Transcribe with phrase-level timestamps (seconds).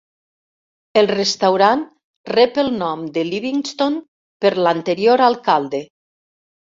[1.01, 1.83] El restaurant
[2.33, 4.01] rep el nom de Livingston
[4.47, 5.83] per l'anterior alcalde.